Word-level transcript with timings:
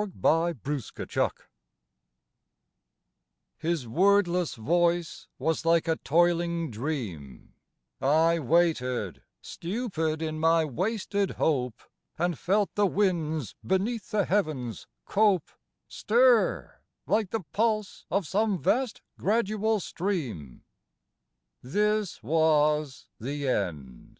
130 0.00 0.56
XXXVII 0.56 1.04
TOO 1.04 1.08
SOON 1.14 1.30
His 3.58 3.86
wordless 3.86 4.54
voice 4.54 5.28
was 5.38 5.66
like 5.66 5.86
a 5.88 5.96
toiling 5.96 6.70
dream; 6.70 7.52
I 8.00 8.38
waited, 8.38 9.20
stupid 9.42 10.22
in 10.22 10.38
my 10.40 10.64
wasted 10.64 11.32
hope, 11.32 11.82
And 12.18 12.38
felt 12.38 12.74
the 12.76 12.86
winds, 12.86 13.54
beneath 13.62 14.10
the 14.10 14.24
heavens 14.24 14.86
cope, 15.04 15.50
Stir 15.86 16.80
like 17.06 17.28
the 17.28 17.44
pulse 17.52 18.06
of 18.10 18.26
some 18.26 18.56
vast 18.58 19.02
gradual 19.18 19.80
stream. 19.80 20.64
This 21.60 22.22
was 22.22 23.06
the 23.18 23.46
end. 23.46 24.18